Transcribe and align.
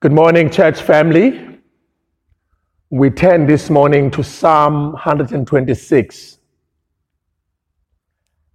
Good 0.00 0.12
morning, 0.12 0.50
church 0.50 0.82
family. 0.82 1.58
We 2.90 3.08
turn 3.08 3.46
this 3.46 3.70
morning 3.70 4.10
to 4.10 4.22
Psalm 4.22 4.92
126. 4.92 6.38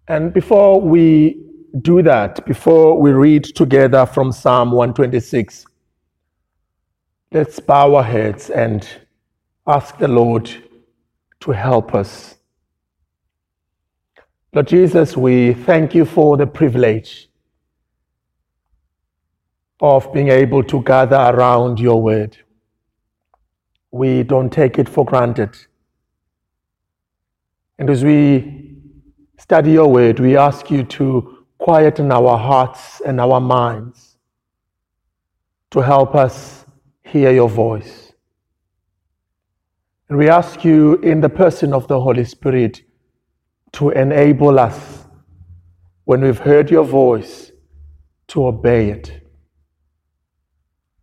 And 0.08 0.32
before 0.32 0.80
we 0.80 1.44
do 1.82 2.04
that, 2.04 2.46
before 2.46 3.02
we 3.02 3.12
read 3.12 3.44
together 3.44 4.06
from 4.06 4.32
Psalm 4.32 4.70
126, 4.70 5.66
let's 7.32 7.60
bow 7.60 7.96
our 7.96 8.04
heads 8.04 8.52
and 8.52 8.88
ask 9.66 9.98
the 9.98 10.08
Lord 10.08 10.48
to 11.40 11.52
help 11.52 11.96
us. 11.96 12.38
Lord 14.54 14.68
Jesus, 14.68 15.18
we 15.18 15.56
thank 15.56 15.96
you 15.96 16.06
for 16.06 16.38
the 16.38 16.46
privilege 16.46 17.31
of 19.82 20.14
being 20.14 20.30
able 20.30 20.64
to 20.64 20.82
gather 20.84 21.16
around 21.16 21.80
your 21.80 22.02
word. 22.02 22.38
We 23.92 24.24
don't 24.24 24.52
take 24.52 24.78
it 24.78 24.88
for 24.88 25.04
granted. 25.04 25.58
And 27.80 27.90
as 27.90 28.04
we 28.04 28.78
study 29.40 29.72
your 29.72 29.92
word, 29.92 30.20
we 30.20 30.38
ask 30.38 30.70
you 30.70 30.84
to 30.84 31.46
quieten 31.58 32.12
our 32.12 32.38
hearts 32.38 33.02
and 33.02 33.20
our 33.20 33.42
minds 33.42 34.18
to 35.72 35.80
help 35.80 36.16
us 36.16 36.66
hear 37.04 37.32
your 37.32 37.50
voice. 37.50 38.14
And 40.10 40.18
we 40.18 40.30
ask 40.30 40.64
you, 40.64 40.96
in 40.98 41.22
the 41.22 41.30
person 41.30 41.74
of 41.74 41.88
the 41.88 42.00
Holy 42.00 42.26
Spirit, 42.26 42.84
to 43.74 43.90
enable 43.92 44.60
us, 44.60 45.06
when 46.04 46.22
we've 46.22 46.38
heard 46.38 46.70
your 46.70 46.84
voice, 46.84 47.52
to 48.28 48.46
obey 48.46 48.90
it. 48.90 49.21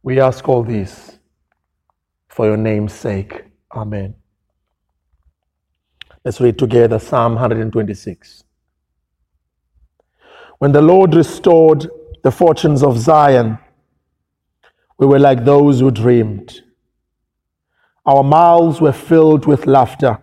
We 0.08 0.20
ask 0.20 0.48
all 0.48 0.62
this 0.62 1.18
for 2.28 2.46
your 2.46 2.56
name's 2.56 2.94
sake. 2.94 3.44
Amen. 3.76 4.14
Let's 6.24 6.40
read 6.40 6.58
together 6.58 6.98
Psalm 6.98 7.34
126. 7.34 8.42
When 10.60 10.72
the 10.72 10.80
Lord 10.80 11.14
restored 11.14 11.90
the 12.24 12.30
fortunes 12.30 12.82
of 12.82 12.98
Zion, 12.98 13.58
we 14.98 15.04
were 15.04 15.18
like 15.18 15.44
those 15.44 15.80
who 15.80 15.90
dreamed. 15.90 16.62
Our 18.06 18.24
mouths 18.24 18.80
were 18.80 18.94
filled 18.94 19.44
with 19.44 19.66
laughter, 19.66 20.20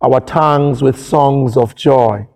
our 0.00 0.20
tongues 0.20 0.82
with 0.82 1.00
songs 1.00 1.56
of 1.56 1.74
joy. 1.74 2.28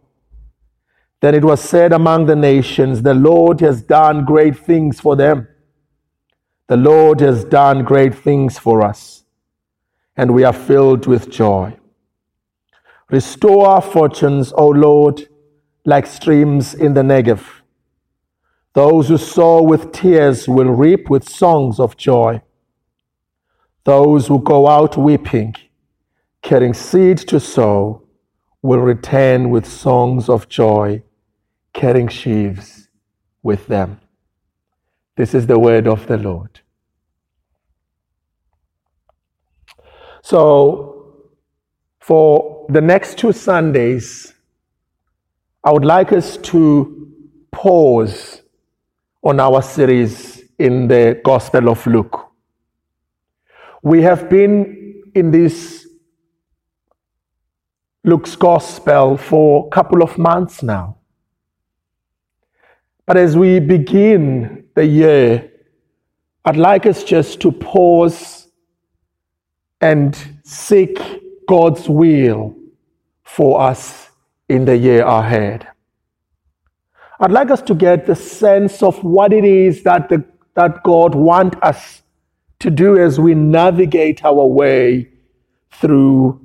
Then 1.21 1.37
it 1.37 1.45
was 1.45 1.61
said 1.61 1.93
among 1.93 2.27
the 2.27 2.35
nations, 2.35 3.03
The 3.03 3.15
Lord 3.15 3.61
has 3.61 3.81
done 3.81 4.25
great 4.25 4.59
things 4.59 4.99
for 4.99 5.15
them. 5.15 5.47
The 6.69 6.77
Lord 6.77 7.21
has 7.21 7.45
done 7.45 7.85
great 7.85 8.13
things 8.13 8.59
for 8.59 8.83
us, 8.83 9.25
and 10.17 10.35
we 10.35 10.43
are 10.43 10.53
filled 10.53 11.07
with 11.07 11.31
joy. 11.31 11.77
Restore 13.09 13.69
our 13.69 13.81
fortunes, 13.81 14.53
O 14.57 14.69
Lord, 14.69 15.29
like 15.85 16.07
streams 16.07 16.75
in 16.75 16.95
the 16.95 17.03
Negev. 17.03 17.41
Those 18.73 19.07
who 19.09 19.17
sow 19.17 19.63
with 19.63 19.93
tears 19.93 20.49
will 20.49 20.71
reap 20.71 21.09
with 21.09 21.29
songs 21.29 21.79
of 21.79 21.97
joy. 21.97 22.43
Those 23.85 24.27
who 24.27 24.43
go 24.43 24.67
out 24.67 24.97
weeping, 24.97 25.55
carrying 26.43 26.75
seed 26.75 27.19
to 27.29 27.39
sow, 27.39 28.03
will 28.61 28.81
return 28.81 29.51
with 29.51 29.67
songs 29.67 30.29
of 30.29 30.49
joy, 30.49 31.05
carrying 31.73 32.09
sheaves 32.09 32.89
with 33.45 33.69
them. 33.69 34.01
This 35.17 35.35
is 35.35 35.47
the 35.47 35.59
word 35.59 35.87
of 35.89 36.07
the 36.07 36.19
Lord. 36.19 36.61
So, 40.23 41.29
for 42.01 42.67
the 42.69 42.81
next 42.81 43.19
two 43.19 43.33
Sundays, 43.33 44.35
I 45.65 45.73
would 45.73 45.85
like 45.85 46.13
us 46.13 46.37
to 46.39 47.13
pause 47.51 48.43
on 49.23 49.41
our 49.41 49.63
series 49.63 50.43
in 50.59 50.89
the 50.89 51.21
Gospel 51.25 51.69
of 51.71 51.87
Luke. 51.87 52.31
We 53.83 54.03
have 54.03 54.29
been 54.29 55.03
in 55.15 55.31
this 55.31 55.87
Luke's 58.05 58.37
Gospel 58.37 59.17
for 59.17 59.67
a 59.67 59.71
couple 59.71 60.03
of 60.03 60.19
months 60.19 60.63
now. 60.63 60.99
But 63.07 63.17
as 63.17 63.37
we 63.37 63.61
begin 63.61 64.65
the 64.75 64.85
year, 64.85 65.51
I'd 66.45 66.57
like 66.57 66.87
us 66.87 67.05
just 67.05 67.41
to 67.41 67.53
pause 67.53 68.49
and 69.81 70.17
seek 70.45 70.99
God's 71.49 71.89
will 71.89 72.57
for 73.23 73.61
us 73.61 74.11
in 74.49 74.65
the 74.65 74.77
year 74.77 75.05
ahead. 75.05 75.69
I'd 77.21 77.31
like 77.31 77.51
us 77.51 77.63
to 77.63 77.75
get 77.75 78.07
the 78.07 78.17
sense 78.17 78.83
of 78.83 79.03
what 79.03 79.33
it 79.33 79.45
is 79.45 79.85
that, 79.85 80.09
the, 80.09 80.25
that 80.55 80.83
God 80.83 81.15
wants 81.15 81.57
us 81.63 82.03
to 82.59 82.71
do 82.71 82.99
as 82.99 83.21
we 83.21 83.35
navigate 83.35 84.25
our 84.25 84.47
way 84.47 85.11
through 85.71 86.41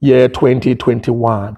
year 0.00 0.28
2021 0.28 1.56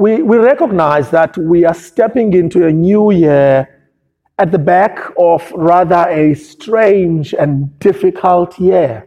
we, 0.00 0.22
we 0.22 0.38
recognize 0.38 1.10
that 1.10 1.36
we 1.36 1.66
are 1.66 1.74
stepping 1.74 2.32
into 2.32 2.66
a 2.66 2.72
new 2.72 3.12
year 3.12 3.68
at 4.38 4.50
the 4.50 4.58
back 4.58 4.98
of 5.18 5.52
rather 5.54 6.08
a 6.08 6.32
strange 6.32 7.34
and 7.34 7.78
difficult 7.80 8.58
year. 8.58 9.06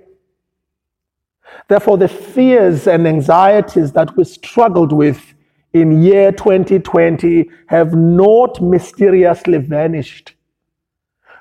Therefore, 1.68 1.98
the 1.98 2.08
fears 2.08 2.86
and 2.86 3.08
anxieties 3.08 3.92
that 3.94 4.16
we 4.16 4.24
struggled 4.24 4.94
with 4.94 5.34
in 5.74 6.04
year 6.04 6.32
2020 6.32 7.50
have 7.70 7.96
not 7.96 8.62
mysteriously 8.62 9.58
vanished. 9.58 10.36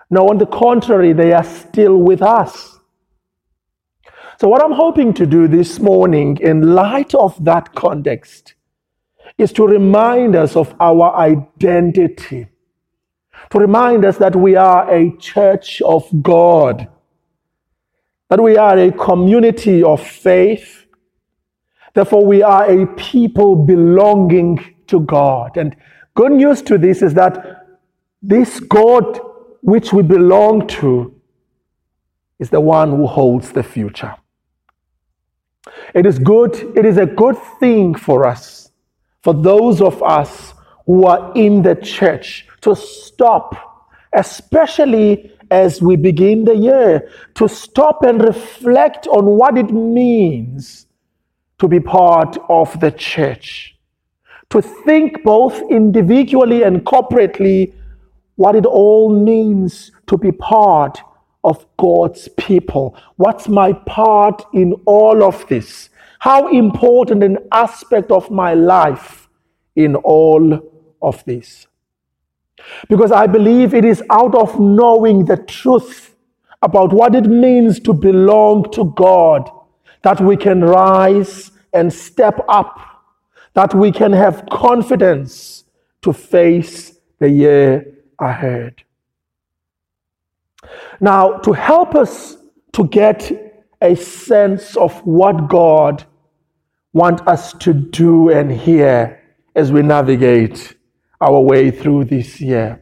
No, 0.09 0.31
on 0.31 0.39
the 0.39 0.47
contrary, 0.47 1.13
they 1.13 1.35
are 1.35 1.45
still 1.45 1.99
with 1.99 2.23
us. 2.23 2.79
So, 4.41 4.49
what 4.49 4.65
I'm 4.65 4.73
hoping 4.73 5.13
to 5.13 5.27
do 5.27 5.47
this 5.47 5.79
morning, 5.79 6.39
in 6.41 6.75
light 6.75 7.15
of 7.15 7.45
that 7.45 7.75
context, 7.75 8.55
is 9.43 9.53
to 9.53 9.67
remind 9.67 10.37
us 10.37 10.55
of 10.57 10.75
our 10.79 11.15
identity, 11.17 12.47
to 13.51 13.59
remind 13.59 14.05
us 14.05 14.17
that 14.19 14.37
we 14.37 14.55
are 14.55 14.89
a 14.89 15.17
church 15.19 15.83
of 15.83 16.09
God, 16.23 16.89
that 18.31 18.41
we 18.41 18.57
are 18.57 18.79
a 18.79 18.93
community 18.93 19.83
of 19.83 20.01
faith, 20.01 20.87
therefore, 21.93 22.25
we 22.25 22.43
are 22.43 22.71
a 22.71 22.87
people 22.95 23.57
belonging 23.57 24.75
to 24.87 25.01
God. 25.01 25.57
And 25.57 25.75
good 26.15 26.33
news 26.33 26.63
to 26.63 26.79
this 26.79 27.03
is 27.03 27.15
that 27.15 27.67
this 28.23 28.61
God 28.61 29.19
which 29.61 29.93
we 29.93 30.03
belong 30.03 30.67
to 30.67 31.15
is 32.39 32.51
the 32.51 32.61
one 32.61 32.91
who 32.91 33.07
holds 33.07 33.53
the 33.53 33.63
future. 33.63 34.15
It 35.95 36.07
is 36.07 36.19
good, 36.19 36.55
it 36.77 36.85
is 36.85 36.97
a 36.97 37.07
good 37.07 37.37
thing 37.61 37.95
for 37.95 38.27
us 38.27 38.62
for 39.23 39.35
those 39.35 39.81
of 39.81 40.03
us 40.03 40.55
who 40.87 41.07
are 41.07 41.33
in 41.35 41.63
the 41.63 41.77
church 41.77 42.47
to 42.61 42.75
stop, 42.75 43.89
especially 44.13 45.33
as 45.51 45.81
we 45.81 45.97
begin 45.97 46.45
the 46.45 46.57
year, 46.57 47.09
to 47.35 47.49
stop 47.49 48.03
and 48.03 48.23
reflect 48.23 49.07
on 49.07 49.27
what 49.27 49.57
it 49.57 49.71
means 49.71 50.87
to 51.59 51.69
be 51.69 51.79
part 51.79 52.37
of 52.49 52.79
the 52.81 52.91
church. 52.91 53.77
To 54.51 54.61
think 54.61 55.23
both 55.23 55.63
individually 55.71 56.63
and 56.63 56.85
corporately 56.85 57.73
what 58.37 58.57
it 58.57 58.67
all 58.67 59.09
means 59.09 59.93
to 60.09 60.19
be 60.19 60.33
part 60.33 61.01
of 61.45 61.65
God's 61.77 62.29
people. 62.37 62.97
What's 63.17 63.49
my 63.49 63.73
part 63.73 64.45
in 64.53 64.73
all 64.85 65.23
of 65.23 65.47
this? 65.49 65.91
how 66.23 66.47
important 66.51 67.21
an 67.25 67.37
aspect 67.51 68.13
of 68.13 68.31
my 68.31 68.55
life 68.55 69.22
in 69.77 69.97
all 69.97 70.61
of 71.01 71.25
this. 71.25 71.67
Because 72.89 73.13
I 73.13 73.27
believe 73.27 73.75
it 73.75 73.85
is 73.85 74.03
out 74.11 74.35
of 74.35 74.59
knowing 74.61 75.25
the 75.25 75.37
truth 75.37 76.15
about 76.63 76.93
what 76.93 77.15
it 77.15 77.27
means 77.27 77.81
to 77.81 77.93
belong 77.93 78.71
to 78.73 78.93
God 78.97 79.51
that 80.03 80.21
we 80.21 80.37
can 80.37 80.63
rise 80.63 81.51
and 81.73 81.93
step 81.93 82.45
up, 82.49 82.79
that 83.55 83.75
we 83.75 83.91
can 83.91 84.13
have 84.13 84.47
confidence 84.51 85.65
to 86.03 86.13
face 86.13 86.99
the 87.19 87.31
year 87.31 87.95
ahead. 88.19 88.83
Now, 91.01 91.39
to 91.39 91.53
help 91.53 91.95
us 91.95 92.37
to 92.73 92.87
get 92.89 93.65
a 93.81 93.95
sense 93.97 94.77
of 94.77 94.95
what 95.07 95.49
God 95.49 96.05
wants 96.93 97.23
us 97.27 97.53
to 97.55 97.73
do 97.73 98.31
and 98.31 98.51
hear 98.51 99.22
as 99.55 99.73
we 99.73 99.83
navigate 99.83 100.77
our 101.21 101.41
way 101.41 101.71
through 101.71 102.05
this 102.07 102.41
year. 102.41 102.81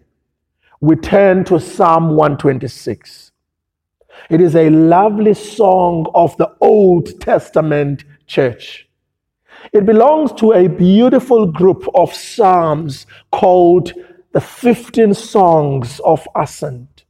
we 0.81 0.96
turn 0.96 1.44
to 1.44 1.61
Psalm 1.61 2.11
126. 2.17 3.32
It 4.31 4.40
is 4.40 4.56
a 4.56 4.70
lovely 4.70 5.34
song 5.34 6.06
of 6.14 6.37
the 6.38 6.50
Old 6.61 7.20
Testament 7.20 8.05
church. 8.26 8.88
It 9.72 9.87
belongs 9.87 10.32
to 10.34 10.52
a 10.52 10.69
beautiful 10.69 11.46
group 11.46 11.87
of 11.94 12.14
psalms 12.14 13.06
called 13.32 13.93
the 14.32 14.40
15 14.40 15.14
Songs 15.14 16.00
of 16.05 16.26
Ascent. 16.37 17.05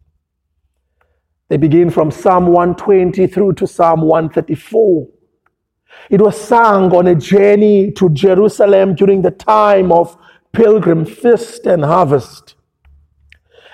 They 1.48 1.58
begin 1.58 1.90
from 1.90 2.10
Psalm 2.10 2.46
120 2.48 3.26
through 3.28 3.54
to 3.54 3.66
Psalm 3.66 4.02
134. 4.02 5.08
It 6.10 6.20
was 6.20 6.40
sung 6.40 6.94
on 6.94 7.06
a 7.06 7.14
journey 7.14 7.92
to 7.92 8.10
Jerusalem 8.10 8.94
during 8.94 9.22
the 9.22 9.30
time 9.30 9.92
of 9.92 10.16
pilgrim 10.52 11.04
feast 11.04 11.66
and 11.66 11.84
harvest. 11.84 12.56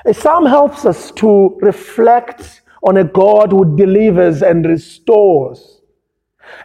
A 0.04 0.14
psalm 0.14 0.46
helps 0.46 0.84
us 0.84 1.10
to 1.12 1.58
reflect 1.62 2.62
on 2.82 2.96
a 2.98 3.04
God 3.04 3.50
who 3.50 3.76
delivers 3.76 4.42
and 4.42 4.64
restores, 4.64 5.80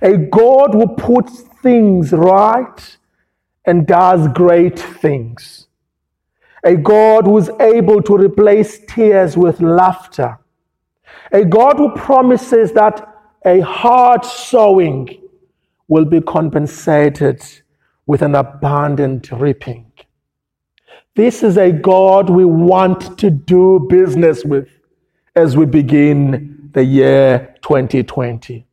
a 0.02 0.18
God 0.18 0.74
who 0.74 0.88
puts 0.96 1.42
things 1.64 2.12
right 2.12 2.98
and 3.66 3.88
does 3.88 4.28
great 4.30 4.78
things, 4.78 5.68
a 6.64 6.76
God 6.76 7.26
who 7.26 7.38
is 7.38 7.50
able 7.60 8.02
to 8.04 8.18
replace 8.18 8.80
tears 8.88 9.38
with 9.38 9.62
laughter, 9.62 10.38
a 11.32 11.46
God 11.46 11.78
who 11.78 11.96
promises 11.96 12.74
that 12.74 13.08
a 13.46 13.62
hard 13.62 14.24
sowing 14.26 15.21
will 15.92 16.06
be 16.06 16.22
compensated 16.22 17.44
with 18.06 18.22
an 18.22 18.34
abundant 18.34 19.30
reaping. 19.30 19.92
This 21.16 21.44
is 21.44 21.58
a 21.58 21.70
God 21.70 22.30
we 22.30 22.46
want 22.46 23.18
to 23.20 23.30
do 23.30 23.86
business 23.90 24.46
with 24.46 24.70
as 25.36 25.58
we 25.58 25.66
begin 25.66 26.70
the 26.72 26.86
year 26.86 27.54
2020. 27.62 28.66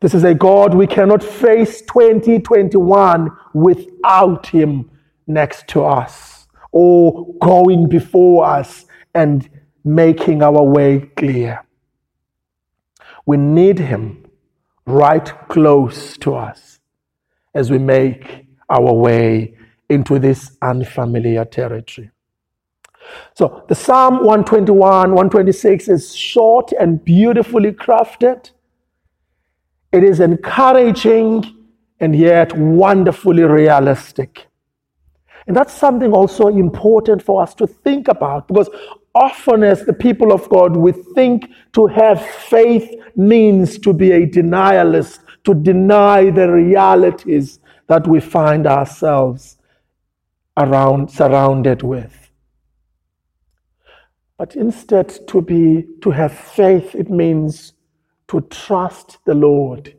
This 0.00 0.14
is 0.14 0.24
a 0.24 0.32
God 0.32 0.72
we 0.72 0.86
cannot 0.86 1.22
face 1.22 1.82
2021 1.82 3.30
without 3.52 4.46
Him 4.46 4.90
next 5.26 5.68
to 5.68 5.84
us 5.84 6.48
or 6.72 7.34
going 7.34 7.86
before 7.86 8.46
us 8.46 8.86
and 9.14 9.46
making 9.84 10.42
our 10.42 10.62
way 10.62 11.00
clear. 11.16 11.62
We 13.26 13.36
need 13.36 13.78
Him 13.78 14.24
right 14.86 15.32
close 15.48 16.16
to 16.18 16.34
us 16.34 16.78
as 17.54 17.70
we 17.70 17.78
make 17.78 18.46
our 18.68 18.92
way 18.92 19.54
into 19.88 20.18
this 20.18 20.56
unfamiliar 20.62 21.44
territory. 21.44 22.10
So 23.34 23.64
the 23.68 23.74
Psalm 23.74 24.18
121, 24.18 24.78
126 25.10 25.88
is 25.88 26.14
short 26.14 26.72
and 26.78 27.04
beautifully 27.04 27.72
crafted. 27.72 28.50
It 29.92 30.04
is 30.04 30.20
encouraging 30.20 31.56
and 31.98 32.14
yet 32.14 32.56
wonderfully 32.56 33.42
realistic. 33.42 34.46
And 35.46 35.56
that's 35.56 35.72
something 35.72 36.12
also 36.12 36.46
important 36.48 37.22
for 37.22 37.42
us 37.42 37.54
to 37.54 37.66
think 37.66 38.06
about 38.08 38.46
because 38.46 38.68
often, 39.14 39.62
as 39.62 39.84
the 39.84 39.92
people 39.92 40.32
of 40.32 40.48
God, 40.48 40.76
we 40.76 40.92
think 40.92 41.50
to 41.72 41.86
have 41.86 42.24
faith 42.24 42.88
means 43.16 43.78
to 43.80 43.92
be 43.92 44.12
a 44.12 44.26
denialist, 44.26 45.20
to 45.44 45.54
deny 45.54 46.30
the 46.30 46.50
realities 46.50 47.60
that 47.88 48.06
we 48.06 48.20
find 48.20 48.66
ourselves 48.66 49.58
around 50.56 51.10
surrounded 51.10 51.82
with. 51.82 52.30
But 54.38 54.56
instead 54.56 55.26
to 55.28 55.42
be 55.42 55.86
to 56.02 56.10
have 56.10 56.32
faith 56.32 56.94
it 56.94 57.10
means 57.10 57.74
to 58.28 58.40
trust 58.42 59.18
the 59.26 59.34
Lord 59.34 59.94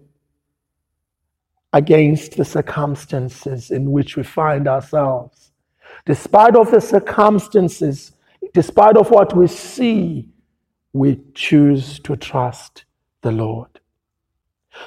against 1.74 2.38
the 2.38 2.46
circumstances 2.46 3.72
in 3.72 3.92
which 3.92 4.18
we 4.18 4.24
find 4.24 4.68
ourselves. 4.68 5.52
Despite 6.06 6.56
of 6.56 6.72
the 6.72 6.81
circumstances, 6.81 8.13
despite 8.53 8.98
of 8.98 9.09
what 9.12 9.36
we 9.36 9.48
see, 9.48 10.30
we 10.94 11.21
choose 11.33 12.00
to 12.00 12.15
trust 12.15 12.86
the 13.21 13.31
Lord. 13.31 13.80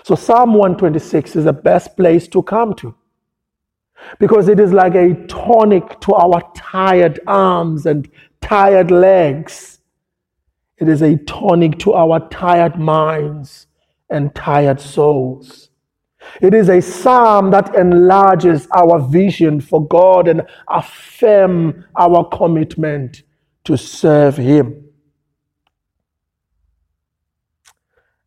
So 0.02 0.14
Psalm 0.14 0.54
126 0.54 1.36
is 1.36 1.44
the 1.44 1.52
best 1.52 1.96
place 1.96 2.26
to 2.28 2.42
come 2.42 2.74
to 2.74 2.94
because 4.18 4.48
it 4.48 4.60
is 4.60 4.72
like 4.72 4.94
a 4.94 5.14
tonic 5.26 6.00
to 6.00 6.14
our 6.14 6.42
tired 6.54 7.20
arms 7.26 7.86
and 7.86 8.08
tired 8.40 8.90
legs. 8.90 9.80
It 10.78 10.88
is 10.88 11.02
a 11.02 11.16
tonic 11.18 11.78
to 11.80 11.92
our 11.94 12.28
tired 12.28 12.78
minds 12.78 13.66
and 14.10 14.34
tired 14.34 14.80
souls. 14.80 15.70
It 16.40 16.54
is 16.54 16.68
a 16.68 16.80
psalm 16.80 17.50
that 17.50 17.74
enlarges 17.74 18.66
our 18.74 18.98
vision 18.98 19.60
for 19.60 19.86
God 19.86 20.26
and 20.26 20.42
affirm 20.68 21.84
our 21.96 22.28
commitment 22.28 23.22
to 23.64 23.76
serve 23.76 24.36
Him. 24.36 24.84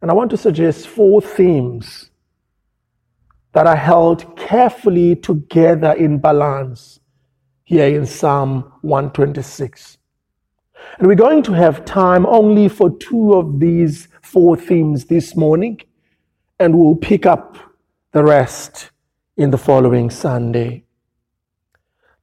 And 0.01 0.11
I 0.11 0.13
want 0.13 0.29
to 0.31 0.37
suggest 0.37 0.87
four 0.87 1.21
themes 1.21 2.11
that 3.53 3.65
are 3.65 3.75
held 3.75 4.37
carefully 4.37 5.15
together 5.15 5.93
in 5.93 6.19
balance 6.19 6.99
here 7.63 7.87
in 7.87 8.05
Psalm 8.05 8.71
126. 8.81 9.97
And 10.99 11.07
we're 11.07 11.15
going 11.15 11.43
to 11.43 11.53
have 11.53 11.83
time 11.83 12.25
only 12.25 12.69
for 12.69 12.95
two 12.97 13.33
of 13.33 13.59
these 13.59 14.07
four 14.21 14.55
themes 14.55 15.05
this 15.05 15.35
morning, 15.35 15.81
and 16.59 16.77
we'll 16.77 16.95
pick 16.95 17.25
up 17.25 17.57
the 18.11 18.23
rest 18.23 18.91
in 19.37 19.49
the 19.51 19.57
following 19.57 20.09
Sunday. 20.09 20.83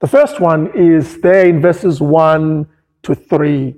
The 0.00 0.08
first 0.08 0.40
one 0.40 0.70
is 0.74 1.20
there 1.20 1.46
in 1.46 1.60
verses 1.60 2.00
1 2.00 2.66
to 3.04 3.14
3, 3.14 3.74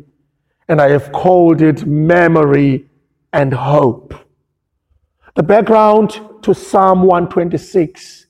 and 0.69 0.81
I 0.81 0.89
have 0.91 1.13
called 1.13 1.63
it 1.63 1.87
memory 1.87 2.89
and 3.33 3.53
hope. 3.53 4.15
The 5.35 5.43
background 5.43 6.21
to 6.43 6.55
Psalm 6.55 7.03
126 7.03 8.27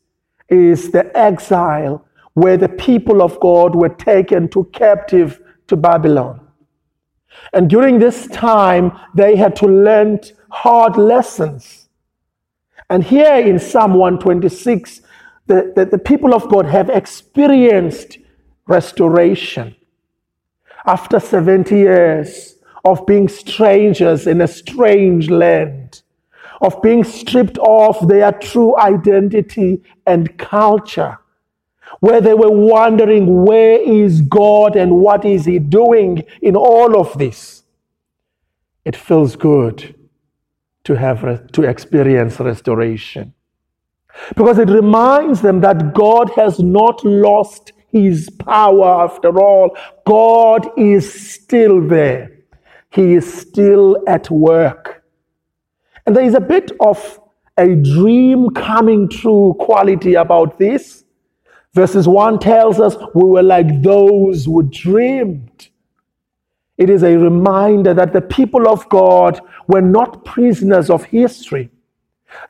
is 0.48 0.90
the 0.90 1.16
exile 1.16 2.04
where 2.34 2.56
the 2.56 2.68
people 2.68 3.22
of 3.22 3.38
God 3.40 3.74
were 3.74 3.88
taken 3.88 4.48
to 4.48 4.64
captive 4.72 5.40
to 5.68 5.76
Babylon. 5.76 6.40
And 7.52 7.70
during 7.70 7.98
this 7.98 8.26
time, 8.28 8.98
they 9.14 9.36
had 9.36 9.54
to 9.56 9.66
learn 9.66 10.20
hard 10.50 10.96
lessons. 10.96 11.88
And 12.90 13.04
here 13.04 13.36
in 13.36 13.58
Psalm 13.58 13.94
126, 13.94 15.02
the, 15.46 15.72
the, 15.76 15.84
the 15.84 15.98
people 15.98 16.34
of 16.34 16.48
God 16.48 16.66
have 16.66 16.90
experienced 16.90 18.18
restoration. 18.66 19.75
After 20.86 21.18
70 21.18 21.74
years, 21.76 22.56
of 22.84 23.04
being 23.06 23.28
strangers 23.28 24.26
in 24.26 24.40
a 24.40 24.46
strange 24.46 25.28
land, 25.28 26.02
of 26.60 26.80
being 26.80 27.02
stripped 27.02 27.58
of 27.58 28.06
their 28.06 28.30
true 28.32 28.78
identity 28.78 29.82
and 30.06 30.38
culture, 30.38 31.18
where 32.00 32.20
they 32.20 32.34
were 32.34 32.50
wondering, 32.50 33.44
where 33.44 33.80
is 33.80 34.20
God 34.22 34.76
and 34.76 34.92
what 34.92 35.24
is 35.24 35.44
He 35.44 35.58
doing 35.58 36.22
in 36.40 36.54
all 36.54 36.98
of 37.00 37.18
this? 37.18 37.64
It 38.84 38.94
feels 38.94 39.34
good 39.34 39.94
to 40.84 40.94
have 40.94 41.50
to 41.50 41.62
experience 41.64 42.38
restoration 42.38 43.34
because 44.36 44.58
it 44.58 44.70
reminds 44.70 45.42
them 45.42 45.60
that 45.60 45.92
God 45.92 46.30
has 46.36 46.60
not 46.60 47.04
lost 47.04 47.72
his 47.90 48.28
power 48.30 49.04
after 49.04 49.38
all. 49.40 49.76
God 50.06 50.68
is 50.78 51.32
still 51.32 51.86
there. 51.86 52.32
He 52.90 53.14
is 53.14 53.32
still 53.32 53.98
at 54.06 54.30
work. 54.30 55.04
And 56.06 56.16
there 56.16 56.24
is 56.24 56.34
a 56.34 56.40
bit 56.40 56.72
of 56.80 57.20
a 57.58 57.74
dream 57.74 58.50
coming 58.50 59.08
true 59.08 59.54
quality 59.58 60.14
about 60.14 60.58
this. 60.58 61.04
Verses 61.74 62.08
1 62.08 62.38
tells 62.38 62.80
us 62.80 62.96
we 63.14 63.28
were 63.28 63.42
like 63.42 63.82
those 63.82 64.46
who 64.46 64.62
dreamed. 64.62 65.68
It 66.78 66.90
is 66.90 67.02
a 67.02 67.16
reminder 67.16 67.94
that 67.94 68.12
the 68.12 68.20
people 68.20 68.68
of 68.68 68.88
God 68.88 69.40
were 69.66 69.82
not 69.82 70.24
prisoners 70.24 70.90
of 70.90 71.04
history. 71.04 71.70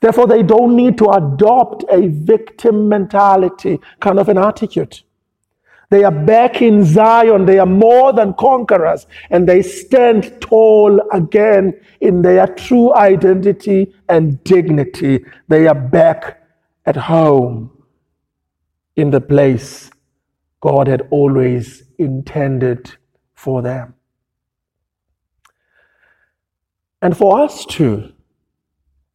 Therefore, 0.01 0.27
they 0.27 0.43
don't 0.43 0.75
need 0.75 0.99
to 0.99 1.11
adopt 1.11 1.85
a 1.91 2.09
victim 2.09 2.89
mentality 2.89 3.79
kind 4.01 4.19
of 4.19 4.29
an 4.29 4.39
attitude. 4.39 5.01
They 5.91 6.05
are 6.05 6.11
back 6.11 6.63
in 6.63 6.85
Zion. 6.85 7.47
They 7.47 7.59
are 7.59 7.67
more 7.67 8.13
than 8.13 8.35
conquerors 8.35 9.07
and 9.31 9.49
they 9.49 9.63
stand 9.63 10.41
tall 10.41 11.01
again 11.13 11.81
in 12.01 12.23
their 12.23 12.47
true 12.47 12.95
identity 12.95 13.95
and 14.09 14.43
dignity. 14.45 15.25
They 15.49 15.67
are 15.69 15.75
back 15.75 16.43
at 16.85 16.97
home 16.97 17.71
in 18.97 19.11
the 19.11 19.21
place 19.21 19.91
God 20.61 20.89
had 20.89 21.03
always 21.11 21.85
intended 21.99 22.93
for 23.35 23.63
them. 23.63 23.95
And 27.03 27.17
for 27.17 27.41
us 27.41 27.65
too, 27.67 28.13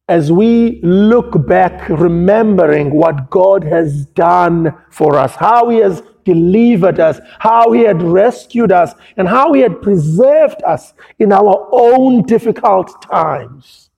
as 0.08 0.32
we 0.32 0.80
look 0.82 1.46
back, 1.46 1.88
remembering 1.88 2.94
what 2.94 3.30
God 3.30 3.64
has 3.64 4.06
done 4.06 4.74
for 4.90 5.18
us, 5.18 5.34
how 5.36 5.68
He 5.68 5.78
has 5.78 6.02
delivered 6.24 7.00
us, 7.00 7.20
how 7.38 7.72
He 7.72 7.82
had 7.82 8.02
rescued 8.02 8.72
us, 8.72 8.94
and 9.16 9.28
how 9.28 9.52
He 9.52 9.60
had 9.60 9.82
preserved 9.82 10.62
us 10.64 10.94
in 11.18 11.32
our 11.32 11.68
own 11.72 12.22
difficult 12.22 13.02
times, 13.02 13.90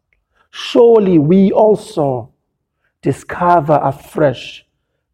surely 0.50 1.18
we 1.18 1.52
also 1.52 2.30
discover 3.02 3.78
afresh 3.82 4.64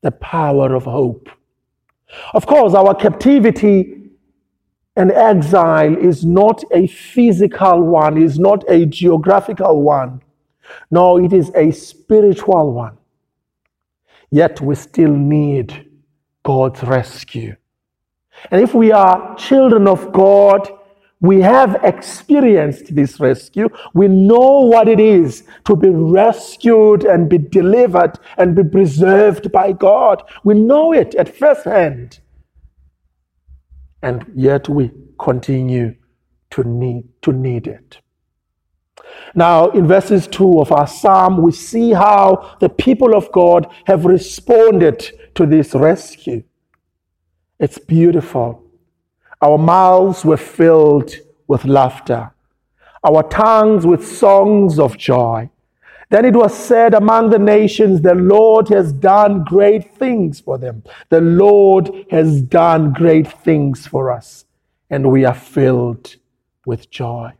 the 0.02 0.12
power 0.12 0.74
of 0.74 0.84
hope. 0.84 1.28
Of 2.34 2.46
course, 2.46 2.74
our 2.74 2.94
captivity 2.94 4.10
and 4.96 5.12
exile 5.12 5.96
is 5.96 6.24
not 6.24 6.64
a 6.72 6.86
physical 6.86 7.82
one, 7.82 8.20
is 8.20 8.38
not 8.38 8.64
a 8.68 8.86
geographical 8.86 9.82
one. 9.82 10.22
No, 10.90 11.18
it 11.18 11.32
is 11.32 11.50
a 11.54 11.70
spiritual 11.70 12.72
one. 12.72 12.96
Yet 14.30 14.60
we 14.60 14.74
still 14.74 15.12
need 15.12 15.89
God's 16.50 16.82
rescue. 16.82 17.54
And 18.50 18.60
if 18.60 18.74
we 18.74 18.90
are 18.90 19.36
children 19.36 19.86
of 19.86 20.10
God, 20.10 20.68
we 21.20 21.40
have 21.42 21.76
experienced 21.84 22.92
this 22.92 23.20
rescue. 23.20 23.68
We 23.94 24.08
know 24.08 24.62
what 24.62 24.88
it 24.88 24.98
is 24.98 25.44
to 25.66 25.76
be 25.76 25.90
rescued 25.90 27.04
and 27.04 27.28
be 27.28 27.38
delivered 27.38 28.18
and 28.36 28.56
be 28.56 28.64
preserved 28.64 29.52
by 29.52 29.70
God. 29.70 30.24
We 30.42 30.54
know 30.54 30.92
it 30.92 31.14
at 31.14 31.36
first 31.42 31.64
hand. 31.64 32.18
And 34.02 34.26
yet 34.34 34.68
we 34.68 34.90
continue 35.20 35.94
to 36.50 36.64
need, 36.64 37.04
to 37.22 37.32
need 37.32 37.68
it. 37.68 38.00
Now, 39.36 39.70
in 39.70 39.86
verses 39.86 40.26
2 40.26 40.60
of 40.60 40.72
our 40.72 40.88
psalm, 40.88 41.42
we 41.42 41.52
see 41.52 41.92
how 41.92 42.56
the 42.58 42.68
people 42.68 43.14
of 43.14 43.30
God 43.30 43.68
have 43.84 44.04
responded 44.04 45.12
to 45.34 45.46
this 45.46 45.74
rescue. 45.74 46.42
It's 47.58 47.78
beautiful. 47.78 48.64
Our 49.40 49.58
mouths 49.58 50.24
were 50.24 50.36
filled 50.36 51.14
with 51.46 51.64
laughter, 51.64 52.32
our 53.02 53.22
tongues 53.22 53.86
with 53.86 54.06
songs 54.06 54.78
of 54.78 54.96
joy. 54.96 55.50
Then 56.10 56.24
it 56.24 56.34
was 56.34 56.52
said 56.56 56.94
among 56.94 57.30
the 57.30 57.38
nations, 57.38 58.00
The 58.00 58.14
Lord 58.14 58.68
has 58.68 58.92
done 58.92 59.44
great 59.44 59.94
things 59.94 60.40
for 60.40 60.58
them. 60.58 60.82
The 61.08 61.20
Lord 61.20 61.90
has 62.10 62.42
done 62.42 62.92
great 62.92 63.30
things 63.42 63.86
for 63.86 64.10
us, 64.10 64.44
and 64.90 65.10
we 65.10 65.24
are 65.24 65.34
filled 65.34 66.16
with 66.66 66.90
joy. 66.90 67.32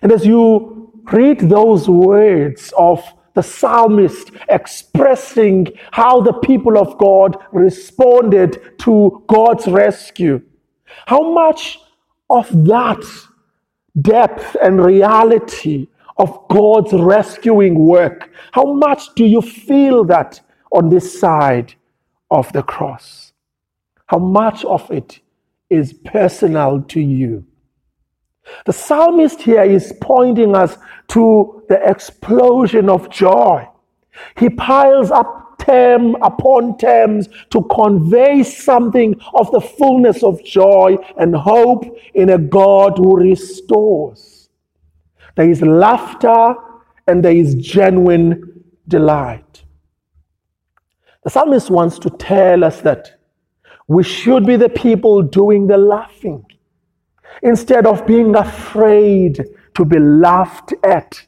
And 0.00 0.12
as 0.12 0.24
you 0.24 0.92
read 1.12 1.40
those 1.40 1.88
words 1.88 2.72
of 2.78 3.02
the 3.34 3.42
psalmist 3.42 4.30
expressing 4.48 5.68
how 5.90 6.20
the 6.20 6.32
people 6.34 6.78
of 6.78 6.98
God 6.98 7.36
responded 7.52 8.78
to 8.80 9.24
God's 9.26 9.66
rescue, 9.66 10.42
how 11.06 11.32
much 11.32 11.78
of 12.28 12.48
that 12.66 13.04
depth 14.00 14.56
and 14.62 14.84
reality 14.84 15.88
of 16.18 16.46
God's 16.48 16.92
rescuing 16.92 17.78
work, 17.78 18.30
how 18.52 18.72
much 18.74 19.14
do 19.14 19.24
you 19.24 19.40
feel 19.42 20.04
that 20.04 20.40
on 20.70 20.88
this 20.88 21.18
side 21.18 21.74
of 22.30 22.52
the 22.52 22.62
cross? 22.62 23.32
How 24.06 24.18
much 24.18 24.64
of 24.64 24.90
it 24.90 25.20
is 25.70 25.92
personal 25.92 26.82
to 26.82 27.00
you? 27.00 27.46
The 28.66 28.72
psalmist 28.72 29.42
here 29.42 29.62
is 29.62 29.92
pointing 30.00 30.54
us 30.54 30.76
to 31.08 31.62
the 31.68 31.80
explosion 31.88 32.88
of 32.88 33.10
joy. 33.10 33.66
He 34.38 34.50
piles 34.50 35.10
up 35.10 35.58
term 35.58 36.16
upon 36.22 36.76
terms 36.78 37.28
to 37.50 37.62
convey 37.74 38.42
something 38.42 39.18
of 39.34 39.50
the 39.52 39.60
fullness 39.60 40.22
of 40.22 40.42
joy 40.44 40.96
and 41.18 41.34
hope 41.34 41.84
in 42.14 42.30
a 42.30 42.38
God 42.38 42.98
who 42.98 43.16
restores. 43.16 44.48
There 45.36 45.48
is 45.48 45.62
laughter 45.62 46.54
and 47.06 47.24
there 47.24 47.34
is 47.34 47.54
genuine 47.54 48.64
delight. 48.88 49.64
The 51.24 51.30
psalmist 51.30 51.70
wants 51.70 51.98
to 52.00 52.10
tell 52.10 52.64
us 52.64 52.80
that 52.80 53.20
we 53.86 54.02
should 54.02 54.44
be 54.44 54.56
the 54.56 54.68
people 54.68 55.22
doing 55.22 55.66
the 55.66 55.78
laughing 55.78 56.44
instead 57.42 57.86
of 57.86 58.06
being 58.06 58.34
afraid 58.34 59.44
to 59.74 59.84
be 59.84 59.98
laughed 59.98 60.74
at. 60.84 61.26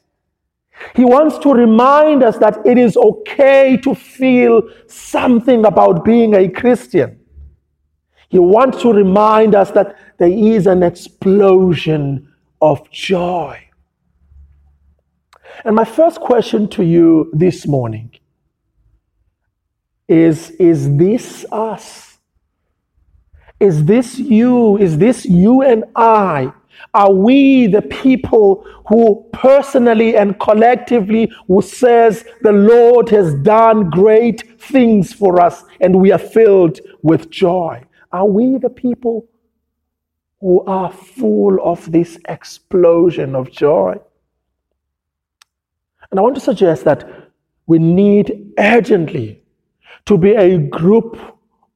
He 0.95 1.05
wants 1.05 1.37
to 1.39 1.53
remind 1.53 2.23
us 2.23 2.37
that 2.37 2.65
it 2.65 2.77
is 2.77 2.97
okay 2.97 3.77
to 3.77 3.95
feel 3.95 4.63
something 4.87 5.65
about 5.65 6.03
being 6.03 6.35
a 6.35 6.49
Christian. 6.49 7.19
He 8.29 8.39
wants 8.39 8.81
to 8.81 8.91
remind 8.91 9.55
us 9.55 9.71
that 9.71 9.95
there 10.17 10.29
is 10.29 10.67
an 10.67 10.83
explosion 10.83 12.33
of 12.61 12.89
joy. 12.91 13.61
And 15.63 15.75
my 15.75 15.85
first 15.85 16.19
question 16.19 16.67
to 16.69 16.83
you 16.83 17.31
this 17.33 17.65
morning 17.65 18.11
is 20.07 20.51
Is 20.51 20.95
this 20.97 21.45
us? 21.51 22.14
Is 23.59 23.85
this 23.85 24.19
you? 24.19 24.77
Is 24.77 24.97
this 24.97 25.25
you 25.25 25.61
and 25.61 25.85
I? 25.95 26.51
Are 26.93 27.13
we 27.13 27.67
the 27.67 27.81
people 27.81 28.65
who 28.87 29.25
personally 29.31 30.15
and 30.17 30.39
collectively 30.39 31.31
who 31.47 31.61
says 31.61 32.25
the 32.41 32.51
Lord 32.51 33.09
has 33.09 33.33
done 33.35 33.89
great 33.89 34.59
things 34.59 35.13
for 35.13 35.41
us 35.41 35.63
and 35.81 36.01
we 36.01 36.11
are 36.11 36.19
filled 36.19 36.79
with 37.01 37.29
joy? 37.29 37.83
Are 38.11 38.27
we 38.27 38.57
the 38.57 38.69
people 38.69 39.27
who 40.41 40.63
are 40.65 40.91
full 40.91 41.57
of 41.63 41.91
this 41.91 42.19
explosion 42.27 43.35
of 43.35 43.51
joy? 43.51 43.95
And 46.11 46.19
I 46.19 46.23
want 46.23 46.35
to 46.35 46.41
suggest 46.41 46.83
that 46.85 47.31
we 47.67 47.79
need 47.79 48.53
urgently 48.59 49.41
to 50.05 50.17
be 50.17 50.33
a 50.33 50.57
group 50.57 51.17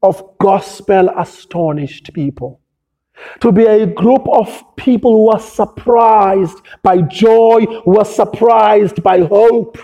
of 0.01 0.37
gospel 0.39 1.09
astonished 1.17 2.13
people. 2.13 2.61
To 3.41 3.51
be 3.51 3.65
a 3.65 3.85
group 3.85 4.27
of 4.29 4.63
people 4.77 5.11
who 5.11 5.29
are 5.31 5.39
surprised 5.39 6.57
by 6.81 7.01
joy, 7.01 7.65
who 7.83 7.99
are 7.99 8.05
surprised 8.05 9.03
by 9.03 9.19
hope, 9.19 9.77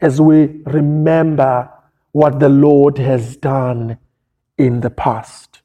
as 0.00 0.20
we 0.20 0.62
remember 0.64 1.70
what 2.12 2.40
the 2.40 2.48
Lord 2.48 2.96
has 2.98 3.36
done 3.36 3.98
in 4.56 4.80
the 4.80 4.90
past. 4.90 5.60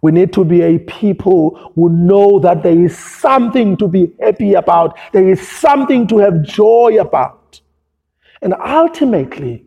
We 0.00 0.12
need 0.12 0.32
to 0.34 0.44
be 0.44 0.62
a 0.62 0.78
people 0.78 1.72
who 1.74 1.88
know 1.88 2.38
that 2.38 2.62
there 2.62 2.78
is 2.78 2.96
something 2.96 3.76
to 3.78 3.88
be 3.88 4.12
happy 4.20 4.54
about, 4.54 4.96
there 5.12 5.28
is 5.28 5.46
something 5.46 6.06
to 6.08 6.18
have 6.18 6.42
joy 6.44 6.98
about. 7.00 7.60
And 8.40 8.54
ultimately, 8.54 9.66